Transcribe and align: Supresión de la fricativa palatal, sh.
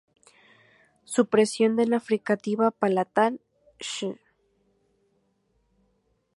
Supresión 1.05 1.75
de 1.75 1.85
la 1.85 1.99
fricativa 1.99 2.71
palatal, 2.71 3.39
sh. 3.79 4.15